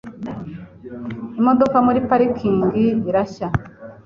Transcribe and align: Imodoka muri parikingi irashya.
Imodoka 1.39 1.77
muri 1.85 1.99
parikingi 2.09 2.83
irashya. 3.09 3.47